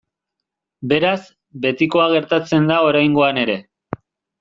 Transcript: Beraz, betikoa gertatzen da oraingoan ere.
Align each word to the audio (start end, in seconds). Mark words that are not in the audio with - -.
Beraz, 0.93 1.19
betikoa 1.67 2.09
gertatzen 2.17 2.69
da 2.75 2.83
oraingoan 2.91 3.45
ere. 3.49 3.65